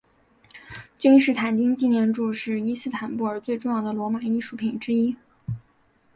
[0.97, 5.15] 君士坦丁纪念柱是伊斯坦布尔最重要的罗马艺术品之一。